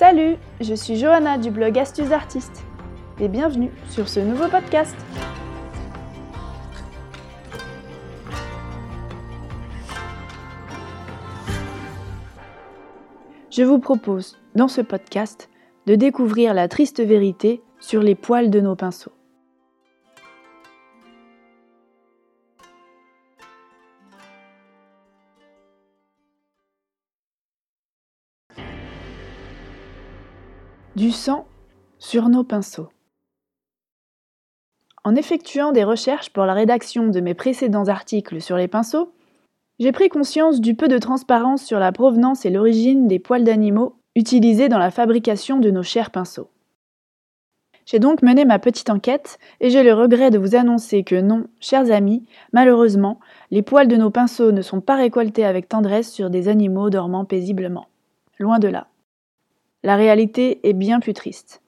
Salut, 0.00 0.38
je 0.62 0.72
suis 0.72 0.96
Johanna 0.96 1.36
du 1.36 1.50
blog 1.50 1.78
Astuces 1.78 2.10
Artistes 2.10 2.64
et 3.20 3.28
bienvenue 3.28 3.70
sur 3.90 4.08
ce 4.08 4.18
nouveau 4.18 4.48
podcast. 4.48 4.96
Je 13.50 13.62
vous 13.62 13.78
propose, 13.78 14.38
dans 14.54 14.68
ce 14.68 14.80
podcast, 14.80 15.50
de 15.84 15.96
découvrir 15.96 16.54
la 16.54 16.66
triste 16.66 17.02
vérité 17.04 17.60
sur 17.78 18.00
les 18.00 18.14
poils 18.14 18.48
de 18.48 18.60
nos 18.60 18.76
pinceaux. 18.76 19.12
Du 30.96 31.12
sang 31.12 31.46
sur 32.00 32.28
nos 32.28 32.42
pinceaux. 32.42 32.88
En 35.04 35.14
effectuant 35.14 35.70
des 35.70 35.84
recherches 35.84 36.30
pour 36.30 36.46
la 36.46 36.52
rédaction 36.52 37.06
de 37.06 37.20
mes 37.20 37.34
précédents 37.34 37.86
articles 37.86 38.40
sur 38.40 38.56
les 38.56 38.66
pinceaux, 38.66 39.12
j'ai 39.78 39.92
pris 39.92 40.08
conscience 40.08 40.60
du 40.60 40.74
peu 40.74 40.88
de 40.88 40.98
transparence 40.98 41.64
sur 41.64 41.78
la 41.78 41.92
provenance 41.92 42.44
et 42.44 42.50
l'origine 42.50 43.06
des 43.06 43.20
poils 43.20 43.44
d'animaux 43.44 43.94
utilisés 44.16 44.68
dans 44.68 44.80
la 44.80 44.90
fabrication 44.90 45.58
de 45.60 45.70
nos 45.70 45.84
chers 45.84 46.10
pinceaux. 46.10 46.50
J'ai 47.86 48.00
donc 48.00 48.20
mené 48.22 48.44
ma 48.44 48.58
petite 48.58 48.90
enquête 48.90 49.38
et 49.60 49.70
j'ai 49.70 49.84
le 49.84 49.94
regret 49.94 50.30
de 50.30 50.38
vous 50.38 50.56
annoncer 50.56 51.04
que 51.04 51.20
non, 51.20 51.44
chers 51.60 51.92
amis, 51.92 52.26
malheureusement, 52.52 53.20
les 53.52 53.62
poils 53.62 53.86
de 53.86 53.96
nos 53.96 54.10
pinceaux 54.10 54.50
ne 54.50 54.60
sont 54.60 54.80
pas 54.80 54.96
récoltés 54.96 55.44
avec 55.44 55.68
tendresse 55.68 56.10
sur 56.10 56.30
des 56.30 56.48
animaux 56.48 56.90
dormant 56.90 57.24
paisiblement. 57.24 57.86
Loin 58.40 58.58
de 58.58 58.66
là. 58.66 58.88
La 59.82 59.96
réalité 59.96 60.60
est 60.68 60.74
bien 60.74 61.00
plus 61.00 61.14
triste. 61.14 61.62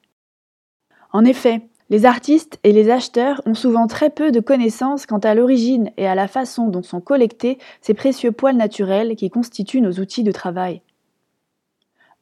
En 1.12 1.24
effet, 1.24 1.62
les 1.90 2.06
artistes 2.06 2.58
et 2.64 2.72
les 2.72 2.90
acheteurs 2.90 3.42
ont 3.44 3.54
souvent 3.54 3.86
très 3.86 4.10
peu 4.10 4.32
de 4.32 4.40
connaissances 4.40 5.04
quant 5.06 5.18
à 5.18 5.34
l'origine 5.34 5.90
et 5.96 6.06
à 6.06 6.14
la 6.14 6.28
façon 6.28 6.68
dont 6.68 6.82
sont 6.82 7.00
collectés 7.00 7.58
ces 7.80 7.94
précieux 7.94 8.32
poils 8.32 8.56
naturels 8.56 9.14
qui 9.16 9.28
constituent 9.28 9.82
nos 9.82 9.92
outils 9.92 10.22
de 10.22 10.32
travail. 10.32 10.80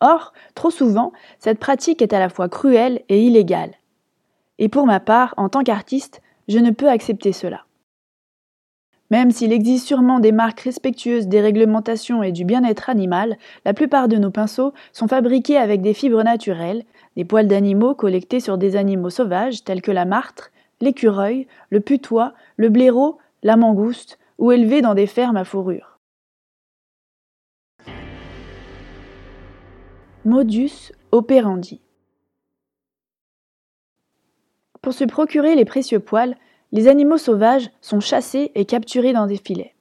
Or, 0.01 0.33
trop 0.55 0.71
souvent, 0.71 1.13
cette 1.39 1.59
pratique 1.59 2.03
est 2.03 2.13
à 2.13 2.19
la 2.19 2.31
fois 2.31 2.49
cruelle 2.49 3.03
et 3.09 3.23
illégale. 3.23 3.75
Et 4.59 4.69
pour 4.69 4.87
ma 4.87 4.99
part, 4.99 5.35
en 5.37 5.49
tant 5.49 5.63
qu'artiste, 5.63 6.21
je 6.49 6.59
ne 6.59 6.71
peux 6.71 6.89
accepter 6.89 7.33
cela. 7.33 7.65
Même 9.11 9.33
s'il 9.33 9.53
existe 9.53 9.89
sûrement 9.89 10.21
des 10.21 10.31
marques 10.31 10.61
respectueuses 10.61 11.27
des 11.27 11.41
réglementations 11.41 12.23
et 12.23 12.31
du 12.31 12.45
bien-être 12.45 12.89
animal, 12.89 13.37
la 13.65 13.75
plupart 13.75 14.07
de 14.07 14.17
nos 14.17 14.31
pinceaux 14.31 14.73
sont 14.93 15.09
fabriqués 15.09 15.57
avec 15.57 15.83
des 15.83 15.95
fibres 15.95 16.23
naturelles, 16.23 16.85
des 17.17 17.25
poils 17.25 17.49
d'animaux 17.49 17.95
collectés 17.95 18.39
sur 18.39 18.57
des 18.57 18.77
animaux 18.77 19.11
sauvages 19.11 19.65
tels 19.65 19.83
que 19.83 19.91
la 19.91 20.05
martre, 20.05 20.53
l'écureuil, 20.81 21.49
le 21.71 21.81
putois, 21.81 22.35
le 22.57 22.69
blaireau, 22.69 23.19
la 23.43 23.57
mangouste, 23.57 24.19
ou 24.39 24.53
élevés 24.53 24.81
dans 24.81 24.95
des 24.95 25.07
fermes 25.07 25.37
à 25.37 25.45
fourrure. 25.45 25.99
Modus 30.25 30.93
operandi. 31.11 31.81
Pour 34.81 34.95
se 34.95 35.05
procurer 35.05 35.57
les 35.57 35.65
précieux 35.65 36.01
poils, 36.01 36.37
les 36.73 36.89
animaux 36.89 37.19
sauvages 37.19 37.71
sont 37.81 38.01
chassés 38.01 38.53
et 38.55 38.65
capturés 38.65 39.13
dans 39.13 39.27
des 39.27 39.37
filets. 39.37 39.75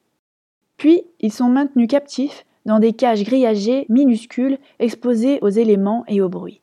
Puis, 0.78 1.04
ils 1.20 1.32
sont 1.32 1.50
maintenus 1.50 1.88
captifs 1.88 2.46
dans 2.66 2.80
des 2.80 2.94
cages 2.94 3.24
grillagées 3.24 3.86
minuscules 3.90 4.58
exposées 4.80 5.40
aux 5.42 5.50
éléments 5.50 6.04
et 6.08 6.22
au 6.22 6.30
bruit. 6.30 6.62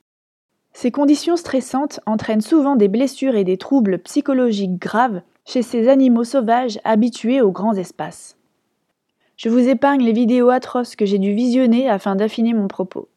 Ces 0.72 0.90
conditions 0.90 1.36
stressantes 1.36 2.00
entraînent 2.06 2.40
souvent 2.40 2.76
des 2.76 2.88
blessures 2.88 3.34
et 3.34 3.44
des 3.44 3.56
troubles 3.56 3.98
psychologiques 4.00 4.78
graves 4.78 5.22
chez 5.44 5.62
ces 5.62 5.88
animaux 5.88 6.24
sauvages 6.24 6.78
habitués 6.84 7.40
aux 7.40 7.52
grands 7.52 7.74
espaces. 7.74 8.36
Je 9.36 9.48
vous 9.48 9.68
épargne 9.68 10.02
les 10.02 10.12
vidéos 10.12 10.50
atroces 10.50 10.96
que 10.96 11.06
j'ai 11.06 11.18
dû 11.18 11.34
visionner 11.34 11.88
afin 11.88 12.16
d'affiner 12.16 12.52
mon 12.52 12.68
propos. 12.68 13.08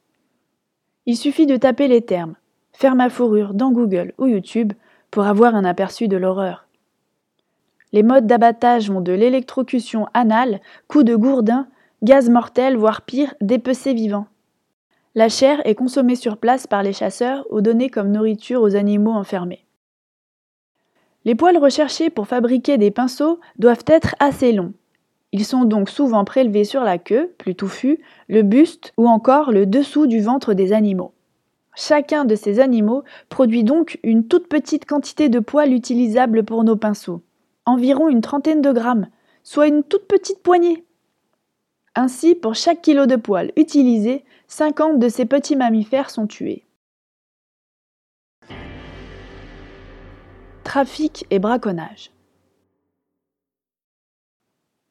Il 1.05 1.17
suffit 1.17 1.45
de 1.45 1.57
taper 1.57 1.87
les 1.87 2.01
termes 2.01 2.35
ferme 2.79 3.01
à 3.01 3.09
fourrure 3.09 3.53
dans 3.53 3.71
Google 3.71 4.13
ou 4.17 4.27
YouTube 4.27 4.71
pour 5.11 5.23
avoir 5.23 5.53
un 5.53 5.65
aperçu 5.65 6.07
de 6.07 6.15
l'horreur. 6.15 6.68
Les 7.91 8.03
modes 8.03 8.27
d'abattage 8.27 8.91
vont 8.91 9.01
de 9.01 9.11
l'électrocution 9.11 10.07
anale, 10.13 10.61
coup 10.87 11.03
de 11.03 11.15
gourdin, 11.15 11.67
gaz 12.03 12.29
mortel, 12.29 12.77
voire 12.77 13.01
pire, 13.01 13.33
dépecé 13.41 13.93
vivant. 13.93 14.27
La 15.15 15.27
chair 15.27 15.59
est 15.65 15.75
consommée 15.75 16.15
sur 16.15 16.37
place 16.37 16.67
par 16.67 16.83
les 16.83 16.93
chasseurs 16.93 17.47
ou 17.49 17.61
donnée 17.61 17.89
comme 17.89 18.11
nourriture 18.11 18.61
aux 18.61 18.75
animaux 18.75 19.11
enfermés. 19.11 19.65
Les 21.25 21.33
poils 21.35 21.57
recherchés 21.57 22.09
pour 22.09 22.27
fabriquer 22.27 22.77
des 22.77 22.91
pinceaux 22.91 23.39
doivent 23.57 23.83
être 23.87 24.15
assez 24.19 24.51
longs. 24.51 24.73
Ils 25.31 25.45
sont 25.45 25.65
donc 25.65 25.89
souvent 25.89 26.25
prélevés 26.25 26.63
sur 26.63 26.81
la 26.81 26.97
queue, 26.97 27.33
plus 27.37 27.55
touffue, 27.55 27.99
le 28.27 28.43
buste 28.43 28.93
ou 28.97 29.07
encore 29.07 29.51
le 29.51 29.65
dessous 29.65 30.07
du 30.07 30.21
ventre 30.21 30.53
des 30.53 30.73
animaux. 30.73 31.13
Chacun 31.75 32.25
de 32.25 32.35
ces 32.35 32.59
animaux 32.59 33.03
produit 33.29 33.63
donc 33.63 33.99
une 34.03 34.27
toute 34.27 34.47
petite 34.47 34.85
quantité 34.85 35.29
de 35.29 35.39
poils 35.39 35.73
utilisables 35.73 36.43
pour 36.43 36.63
nos 36.63 36.75
pinceaux 36.75 37.21
environ 37.69 38.09
une 38.09 38.21
trentaine 38.21 38.61
de 38.61 38.71
grammes, 38.71 39.07
soit 39.43 39.67
une 39.67 39.83
toute 39.83 40.07
petite 40.07 40.41
poignée. 40.41 40.85
Ainsi, 41.95 42.35
pour 42.35 42.55
chaque 42.55 42.81
kilo 42.81 43.05
de 43.05 43.15
poils 43.15 43.51
utilisé, 43.55 44.23
50 44.47 44.99
de 44.99 45.09
ces 45.09 45.25
petits 45.25 45.55
mammifères 45.55 46.09
sont 46.09 46.27
tués. 46.27 46.65
Trafic 50.63 51.25
et 51.29 51.39
braconnage. 51.39 52.11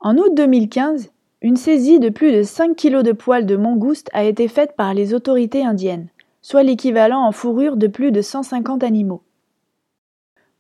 En 0.01 0.17
août 0.17 0.35
2015, 0.35 1.11
une 1.41 1.57
saisie 1.57 2.01
de 2.01 2.09
plus 2.09 2.33
de 2.33 2.43
5 2.43 2.77
kg 2.77 3.03
de 3.03 3.13
poils 3.13 3.47
de 3.47 3.57
mangouste 3.57 4.11
a 4.13 4.25
été 4.25 4.49
faite 4.49 4.75
par 4.77 4.93
les 4.93 5.15
autorités 5.15 5.65
indiennes, 5.65 6.09
soit 6.43 6.65
l'équivalent 6.65 7.25
en 7.25 7.33
fourrure 7.33 7.77
de 7.77 7.87
plus 7.87 8.11
de 8.11 8.23
150 8.23 8.83
animaux. 8.83 9.23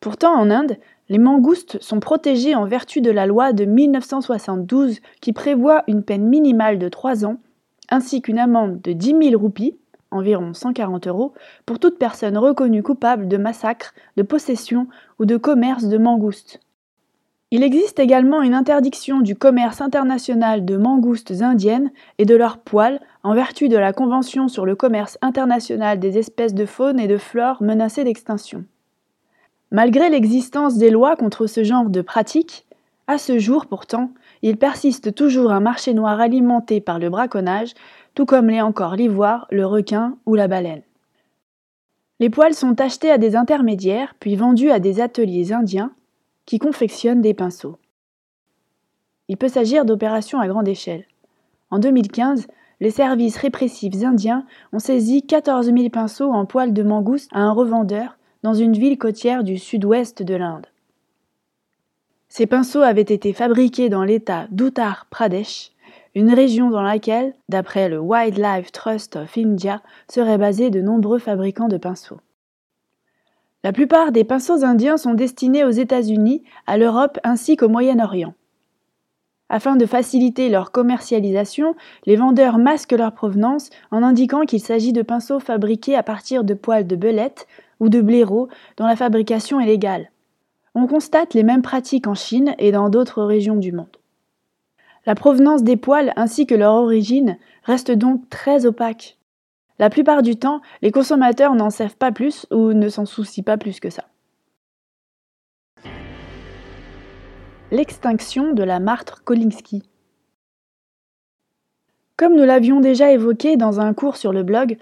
Pourtant, 0.01 0.35
en 0.35 0.51
Inde, 0.51 0.77
les 1.09 1.19
mangoustes 1.19 1.81
sont 1.81 2.01
protégés 2.01 2.55
en 2.55 2.67
vertu 2.67 3.01
de 3.01 3.11
la 3.11 3.27
loi 3.27 3.53
de 3.53 3.65
1972 3.65 5.01
qui 5.21 5.33
prévoit 5.33 5.85
une 5.89 6.03
peine 6.03 6.27
minimale 6.27 6.79
de 6.79 6.89
3 6.89 7.25
ans 7.25 7.39
ainsi 7.89 8.23
qu'une 8.23 8.39
amende 8.39 8.81
de 8.83 8.93
10 8.93 9.31
000 9.31 9.41
roupies, 9.41 9.77
environ 10.11 10.55
140 10.55 11.07
euros, 11.07 11.33
pour 11.67 11.79
toute 11.79 11.99
personne 11.99 12.39
reconnue 12.39 12.83
coupable 12.83 13.29
de 13.29 13.37
massacre, 13.37 13.95
de 14.17 14.23
possession 14.23 14.87
ou 15.19 15.25
de 15.25 15.37
commerce 15.37 15.85
de 15.85 15.99
mangoustes. 15.99 16.61
Il 17.51 17.63
existe 17.63 17.99
également 17.99 18.43
une 18.43 18.53
interdiction 18.53 19.21
du 19.21 19.35
commerce 19.35 19.81
international 19.81 20.67
de 20.67 20.77
mangoustes 20.77 21.41
indiennes 21.41 21.91
et 22.19 22.27
de 22.27 22.37
leurs 22.37 22.59
poils 22.59 23.01
en 23.23 23.35
vertu 23.35 23.71
de 23.71 23.79
la 23.79 23.95
Convention 23.95 24.49
sur 24.49 24.67
le 24.67 24.77
commerce 24.77 25.17
international 25.23 25.99
des 25.99 26.19
espèces 26.19 26.53
de 26.53 26.67
faune 26.67 27.01
et 27.01 27.09
de 27.09 27.17
flore 27.17 27.63
menacées 27.63 28.05
d'extinction. 28.05 28.65
Malgré 29.71 30.09
l'existence 30.09 30.79
des 30.79 30.91
lois 30.91 31.15
contre 31.17 31.47
ce 31.47 31.63
genre 31.63 31.91
de 31.91 32.01
pratiques, 32.01 32.67
à 33.07 33.19
ce 33.19 33.39
jour 33.39 33.67
pourtant, 33.67 34.11
il 34.43 34.57
persiste 34.57 35.15
toujours 35.15 35.51
un 35.51 35.61
marché 35.61 35.93
noir 35.93 36.21
alimenté 36.21 36.81
par 36.81 36.99
le 36.99 37.11
braconnage, 37.11 37.75
tout 38.15 38.25
comme 38.25 38.49
l'est 38.49 38.63
encore 38.63 38.97
l'ivoire, 38.97 39.47
le 39.51 39.67
requin 39.67 40.17
ou 40.27 40.35
la 40.35 40.49
baleine. 40.49 40.83
Les 42.21 42.31
poils 42.31 42.55
sont 42.55 42.81
achetés 42.81 43.11
à 43.11 43.19
des 43.19 43.37
intermédiaires, 43.37 44.15
puis 44.19 44.37
vendus 44.37 44.71
à 44.71 44.81
des 44.81 45.01
ateliers 45.01 45.53
indiens 45.53 45.93
qui 46.47 46.59
confectionnent 46.59 47.21
des 47.23 47.35
pinceaux. 47.35 47.79
Il 49.29 49.37
peut 49.37 49.49
s'agir 49.49 49.85
d'opérations 49.85 50.41
à 50.41 50.49
grande 50.49 50.69
échelle. 50.69 51.05
En 51.71 51.79
2015, 51.79 52.47
les 52.81 52.91
services 52.91 53.37
répressifs 53.37 54.03
indiens 54.03 54.47
ont 54.73 54.79
saisi 54.79 55.23
14 55.23 55.67
000 55.67 55.91
pinceaux 55.91 56.33
en 56.33 56.47
poils 56.47 56.73
de 56.73 56.83
mangouste 56.83 57.31
à 57.33 57.41
un 57.41 57.53
revendeur 57.53 58.18
dans 58.43 58.55
une 58.55 58.75
ville 58.75 58.99
côtière 58.99 59.45
du 59.45 59.59
sud-ouest 59.59 60.23
de 60.23 60.35
l'Inde. 60.35 60.67
Ces 62.29 62.47
pinceaux 62.47 62.83
avaient 62.83 63.01
été 63.01 63.33
fabriqués 63.33 63.89
dans 63.89 64.05
l'État 64.05 64.47
d'Uttar 64.51 65.07
Pradesh, 65.11 65.73
une 66.15 66.33
région 66.33 66.71
dans 66.71 66.83
laquelle, 66.83 67.35
d'après 67.49 67.89
le 67.89 67.99
Wildlife 67.99 68.73
Trust 68.73 69.17
of 69.17 69.37
India, 69.39 69.83
seraient 70.09 70.39
basés 70.39 70.71
de 70.71 70.81
nombreux 70.81 71.19
fabricants 71.19 71.69
de 71.69 71.77
pinceaux. 71.77 72.21
La 73.65 73.73
plupart 73.73 74.13
des 74.13 74.25
pinceaux 74.25 74.65
indiens 74.65 74.97
sont 74.97 75.15
destinés 75.15 75.65
aux 75.65 75.71
États-Unis, 75.71 76.45
à 76.67 76.79
l'Europe 76.79 77.19
ainsi 77.25 77.57
qu'au 77.57 77.69
Moyen-Orient. 77.69 78.35
Afin 79.49 79.77
de 79.77 79.87
faciliter 79.87 80.51
leur 80.51 80.73
commercialisation, 80.73 81.75
les 82.05 82.17
vendeurs 82.17 82.59
masquent 82.59 82.93
leur 82.93 83.13
provenance 83.13 83.71
en 83.91 84.03
indiquant 84.03 84.45
qu'il 84.45 84.61
s'agit 84.61 84.93
de 84.93 85.03
pinceaux 85.03 85.41
fabriqués 85.41 85.97
à 85.97 86.03
partir 86.03 86.45
de 86.45 86.55
poils 86.55 86.87
de 86.87 86.97
belette 86.97 87.47
ou 87.81 87.89
de 87.89 88.01
blaireaux 88.01 88.49
dont 88.77 88.87
la 88.87 88.97
fabrication 88.97 89.61
est 89.61 89.67
légale. 89.67 90.11
On 90.75 90.87
constate 90.87 91.35
les 91.35 91.43
mêmes 91.43 91.63
pratiques 91.63 92.07
en 92.07 92.15
Chine 92.15 92.55
et 92.59 92.73
dans 92.73 92.89
d'autres 92.89 93.23
régions 93.23 93.57
du 93.57 93.73
monde. 93.73 93.97
La 95.07 95.15
provenance 95.15 95.63
des 95.63 95.77
poils 95.77 96.13
ainsi 96.17 96.47
que 96.47 96.55
leur 96.55 96.75
origine 96.75 97.39
reste 97.65 97.91
donc 97.91 98.29
très 98.29 98.67
opaque. 98.67 99.17
La 99.79 99.91
plupart 99.91 100.23
du 100.23 100.37
temps, 100.37 100.61
les 100.83 100.91
consommateurs 100.91 101.55
n'en 101.55 101.71
savent 101.71 101.97
pas 101.97 102.13
plus 102.13 102.47
ou 102.51 102.73
ne 102.73 102.89
s'en 102.89 103.07
soucient 103.07 103.45
pas 103.45 103.57
plus 103.57 103.81
que 103.81 103.91
ça. 103.91 104.05
L'extinction 107.71 108.53
de 108.53 108.63
la 108.63 108.81
martre 108.81 109.23
Kolinsky. 109.25 109.83
Comme 112.17 112.35
nous 112.35 112.45
l'avions 112.45 112.81
déjà 112.81 113.13
évoqué 113.13 113.57
dans 113.57 113.79
un 113.79 113.95
cours 113.95 114.17
sur 114.17 114.33
le 114.33 114.43
blog, 114.43 114.77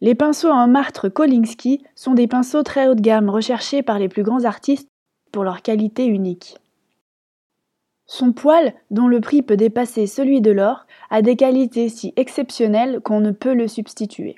les 0.00 0.14
pinceaux 0.14 0.50
en 0.50 0.68
martre 0.68 1.08
Kolinsky 1.08 1.82
sont 1.94 2.14
des 2.14 2.28
pinceaux 2.28 2.62
très 2.62 2.86
haut 2.88 2.94
de 2.94 3.00
gamme 3.00 3.30
recherchés 3.30 3.82
par 3.82 3.98
les 3.98 4.08
plus 4.08 4.22
grands 4.22 4.44
artistes 4.44 4.88
pour 5.32 5.44
leur 5.44 5.62
qualité 5.62 6.06
unique. 6.06 6.56
Son 8.06 8.32
poil, 8.32 8.72
dont 8.90 9.08
le 9.08 9.20
prix 9.20 9.42
peut 9.42 9.56
dépasser 9.56 10.06
celui 10.06 10.40
de 10.40 10.50
l'or, 10.50 10.86
a 11.10 11.20
des 11.20 11.36
qualités 11.36 11.88
si 11.88 12.14
exceptionnelles 12.16 13.00
qu'on 13.00 13.20
ne 13.20 13.32
peut 13.32 13.54
le 13.54 13.68
substituer. 13.68 14.36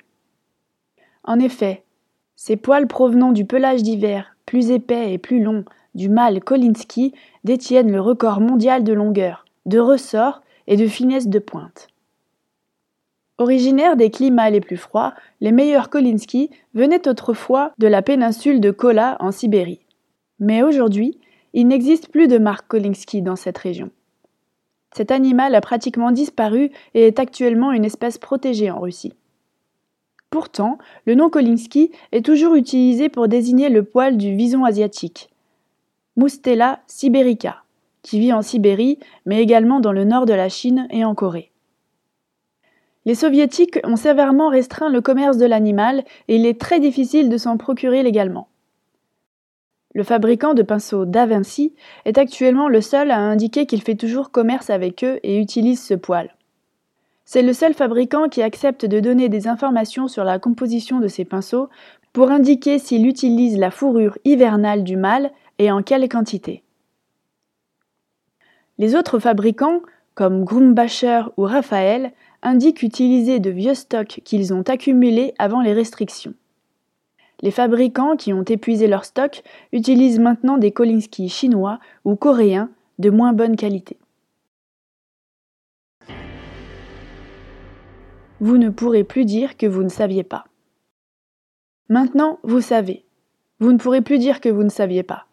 En 1.23 1.39
effet, 1.39 1.83
ces 2.35 2.57
poils 2.57 2.87
provenant 2.87 3.31
du 3.31 3.45
pelage 3.45 3.83
d'hiver, 3.83 4.35
plus 4.45 4.71
épais 4.71 5.13
et 5.13 5.17
plus 5.19 5.41
long, 5.41 5.63
du 5.93 6.09
mâle 6.09 6.41
Kolinsky, 6.41 7.13
détiennent 7.43 7.91
le 7.91 8.01
record 8.01 8.41
mondial 8.41 8.83
de 8.83 8.93
longueur, 8.93 9.45
de 9.65 9.79
ressort 9.79 10.41
et 10.67 10.75
de 10.75 10.87
finesse 10.87 11.27
de 11.27 11.39
pointe. 11.39 11.90
Originaires 13.41 13.95
des 13.95 14.11
climats 14.11 14.51
les 14.51 14.61
plus 14.61 14.77
froids, 14.77 15.15
les 15.39 15.51
meilleurs 15.51 15.89
Kolinsky 15.89 16.51
venaient 16.75 17.07
autrefois 17.07 17.71
de 17.79 17.87
la 17.87 18.03
péninsule 18.03 18.61
de 18.61 18.69
Kola 18.69 19.17
en 19.19 19.31
Sibérie. 19.31 19.79
Mais 20.39 20.61
aujourd'hui, 20.61 21.17
il 21.53 21.67
n'existe 21.67 22.09
plus 22.09 22.27
de 22.27 22.37
marque 22.37 22.67
Kolinsky 22.67 23.23
dans 23.23 23.35
cette 23.35 23.57
région. 23.57 23.89
Cet 24.95 25.09
animal 25.09 25.55
a 25.55 25.61
pratiquement 25.61 26.11
disparu 26.11 26.69
et 26.93 27.07
est 27.07 27.17
actuellement 27.17 27.71
une 27.71 27.83
espèce 27.83 28.19
protégée 28.19 28.69
en 28.69 28.79
Russie. 28.79 29.15
Pourtant, 30.29 30.77
le 31.07 31.15
nom 31.15 31.31
Kolinsky 31.31 31.91
est 32.11 32.23
toujours 32.23 32.53
utilisé 32.53 33.09
pour 33.09 33.27
désigner 33.27 33.69
le 33.69 33.81
poil 33.81 34.17
du 34.17 34.35
vison 34.35 34.65
asiatique, 34.65 35.31
Moustela 36.15 36.81
siberica, 36.85 37.63
qui 38.03 38.19
vit 38.19 38.33
en 38.33 38.43
Sibérie, 38.43 38.99
mais 39.25 39.41
également 39.41 39.79
dans 39.79 39.93
le 39.93 40.03
nord 40.03 40.27
de 40.27 40.33
la 40.33 40.47
Chine 40.47 40.87
et 40.91 41.03
en 41.03 41.15
Corée. 41.15 41.50
Les 43.05 43.15
soviétiques 43.15 43.79
ont 43.83 43.95
sévèrement 43.95 44.49
restreint 44.49 44.89
le 44.89 45.01
commerce 45.01 45.37
de 45.37 45.45
l'animal 45.45 46.03
et 46.27 46.35
il 46.35 46.45
est 46.45 46.59
très 46.59 46.79
difficile 46.79 47.29
de 47.29 47.37
s'en 47.37 47.57
procurer 47.57 48.03
légalement. 48.03 48.47
Le 49.93 50.03
fabricant 50.03 50.53
de 50.53 50.61
pinceaux 50.61 51.05
Da 51.05 51.25
Vinci 51.25 51.73
est 52.05 52.17
actuellement 52.17 52.69
le 52.69 52.79
seul 52.79 53.11
à 53.11 53.17
indiquer 53.17 53.65
qu'il 53.65 53.81
fait 53.81 53.95
toujours 53.95 54.31
commerce 54.31 54.69
avec 54.69 55.03
eux 55.03 55.19
et 55.23 55.39
utilise 55.39 55.83
ce 55.83 55.95
poil. 55.95 56.33
C'est 57.25 57.41
le 57.41 57.53
seul 57.53 57.73
fabricant 57.73 58.29
qui 58.29 58.41
accepte 58.41 58.85
de 58.85 58.99
donner 58.99 59.29
des 59.29 59.47
informations 59.47 60.07
sur 60.07 60.23
la 60.23 60.39
composition 60.39 60.99
de 60.99 61.07
ses 61.07 61.25
pinceaux 61.25 61.69
pour 62.13 62.29
indiquer 62.29 62.77
s'il 62.77 63.07
utilise 63.07 63.57
la 63.57 63.71
fourrure 63.71 64.17
hivernale 64.25 64.83
du 64.83 64.95
mâle 64.95 65.31
et 65.59 65.71
en 65.71 65.81
quelle 65.81 66.07
quantité. 66.07 66.63
Les 68.77 68.95
autres 68.95 69.19
fabricants, 69.19 69.81
comme 70.13 70.43
Grumbacher 70.43 71.23
ou 71.37 71.43
Raphaël, 71.43 72.11
indiquent 72.43 72.83
utiliser 72.83 73.39
de 73.39 73.49
vieux 73.49 73.75
stocks 73.75 74.21
qu'ils 74.23 74.53
ont 74.53 74.63
accumulés 74.63 75.33
avant 75.37 75.61
les 75.61 75.73
restrictions. 75.73 76.33
Les 77.41 77.51
fabricants 77.51 78.15
qui 78.15 78.33
ont 78.33 78.43
épuisé 78.43 78.87
leur 78.87 79.05
stock 79.05 79.43
utilisent 79.71 80.19
maintenant 80.19 80.57
des 80.57 80.71
Kolinsky 80.71 81.27
chinois 81.29 81.79
ou 82.05 82.15
coréens 82.15 82.69
de 82.99 83.09
moins 83.09 83.33
bonne 83.33 83.55
qualité. 83.55 83.97
Vous 88.39 88.57
ne 88.57 88.69
pourrez 88.69 89.03
plus 89.03 89.25
dire 89.25 89.57
que 89.57 89.67
vous 89.67 89.83
ne 89.83 89.89
saviez 89.89 90.23
pas. 90.23 90.45
Maintenant, 91.89 92.39
vous 92.43 92.61
savez. 92.61 93.05
Vous 93.59 93.71
ne 93.71 93.77
pourrez 93.77 94.01
plus 94.01 94.17
dire 94.17 94.41
que 94.41 94.49
vous 94.49 94.63
ne 94.63 94.69
saviez 94.69 95.03
pas. 95.03 95.25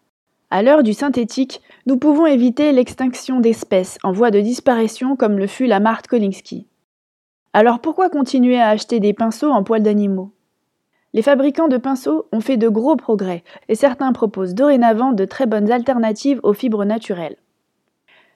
À 0.50 0.62
l'heure 0.62 0.82
du 0.82 0.93
synthétique, 0.93 1.62
nous 1.87 1.99
pouvons 1.99 2.26
éviter 2.26 2.72
l'extinction 2.72 3.40
d'espèces 3.40 3.99
en 4.02 4.12
voie 4.12 4.31
de 4.31 4.40
disparition 4.40 5.14
comme 5.14 5.38
le 5.38 5.46
fut 5.46 5.66
la 5.66 5.81
Marthe 5.81 6.06
Kolinsky. 6.06 6.66
Alors 7.52 7.80
pourquoi 7.80 8.10
continuer 8.10 8.60
à 8.60 8.68
acheter 8.68 9.00
des 9.00 9.14
pinceaux 9.14 9.50
en 9.50 9.62
poils 9.62 9.82
d'animaux? 9.82 10.32
Les 11.14 11.22
fabricants 11.22 11.68
de 11.68 11.78
pinceaux 11.78 12.26
ont 12.32 12.40
fait 12.40 12.58
de 12.58 12.68
gros 12.68 12.96
progrès 12.96 13.42
et 13.68 13.74
certains 13.74 14.12
proposent 14.12 14.54
dorénavant 14.54 15.12
de 15.12 15.24
très 15.24 15.46
bonnes 15.46 15.70
alternatives 15.70 16.40
aux 16.42 16.52
fibres 16.52 16.84
naturelles. 16.84 17.36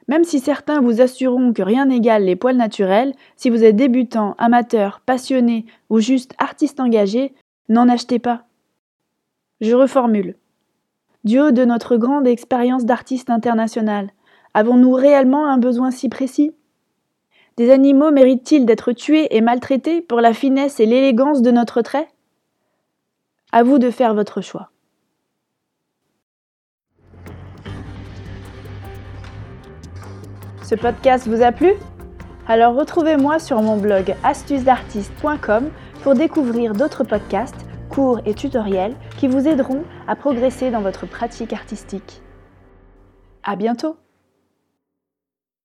Même 0.09 0.25
si 0.25 0.41
certains 0.41 0.81
vous 0.81 1.00
assureront 1.00 1.53
que 1.53 1.62
rien 1.62 1.87
n'égale 1.87 2.25
les 2.25 2.35
poils 2.35 2.56
naturels, 2.56 3.14
si 3.37 3.50
vous 3.50 3.62
êtes 3.62 3.76
débutant, 3.76 4.35
amateur, 4.38 5.00
passionné 5.00 5.67
ou 5.91 6.00
juste 6.00 6.35
artiste 6.38 6.81
engagé, 6.81 7.35
n'en 7.69 7.88
achetez 7.88 8.19
pas. 8.19 8.44
Je 9.61 9.75
reformule. 9.75 10.37
Du 11.25 11.38
haut 11.38 11.53
de 11.53 11.65
notre 11.65 11.97
grande 11.97 12.26
expérience 12.26 12.85
d'artiste 12.85 13.31
international, 13.31 14.11
avons-nous 14.55 14.93
réellement 14.93 15.47
un 15.47 15.58
besoin 15.58 15.93
si 15.93 16.08
précis? 16.08 16.53
Des 17.57 17.71
animaux 17.71 18.11
méritent-ils 18.11 18.65
d'être 18.65 18.93
tués 18.93 19.37
et 19.37 19.43
maltraités 19.43 20.01
pour 20.01 20.21
la 20.21 20.33
finesse 20.33 20.81
et 20.81 20.87
l'élégance 20.87 21.43
de 21.43 21.51
notre 21.51 21.83
trait? 21.83 22.09
À 23.53 23.63
vous 23.63 23.79
de 23.79 23.91
faire 23.91 24.15
votre 24.15 24.41
choix. 24.41 24.71
Ce 30.63 30.75
podcast 30.75 31.29
vous 31.29 31.43
a 31.43 31.53
plu? 31.53 31.75
Alors 32.49 32.75
retrouvez-moi 32.75 33.39
sur 33.39 33.61
mon 33.61 33.77
blog 33.77 34.15
astucesdartiste.com 34.25 35.71
pour 36.03 36.15
découvrir 36.15 36.73
d'autres 36.73 37.05
podcasts, 37.05 37.67
cours 37.91 38.21
et 38.25 38.33
tutoriels 38.33 38.97
qui 39.19 39.29
vous 39.29 39.47
aideront 39.47 39.85
à 40.09 40.17
progresser 40.17 40.71
dans 40.71 40.81
votre 40.81 41.07
pratique 41.07 41.53
artistique. 41.53 42.23
À 43.43 43.57
bientôt 43.57 43.97